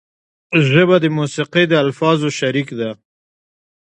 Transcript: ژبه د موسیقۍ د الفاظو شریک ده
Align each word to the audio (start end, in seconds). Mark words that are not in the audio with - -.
ژبه 0.69 0.95
د 1.03 1.05
موسیقۍ 1.17 1.65
د 1.69 1.73
الفاظو 1.83 2.27
شریک 2.39 2.69
ده 2.79 2.89